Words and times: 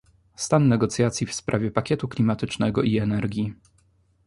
Stan 0.35 0.67
negocjacji 0.67 1.27
w 1.27 1.33
sprawie 1.33 1.71
pakietu 1.71 2.07
klimatycznego 2.07 2.81
i 2.83 2.97
energii 2.97 3.55